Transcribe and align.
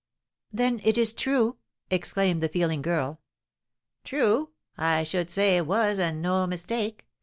"Then 0.51 0.81
it 0.83 0.97
is 0.97 1.13
true!" 1.13 1.57
exclaimed 1.91 2.41
the 2.41 2.49
feeling 2.49 2.81
girl. 2.81 3.19
"True? 4.03 4.49
I 4.75 5.03
should 5.03 5.29
say 5.29 5.57
it 5.57 5.67
was 5.67 5.99
and 5.99 6.23
no 6.23 6.47
mistake! 6.47 7.05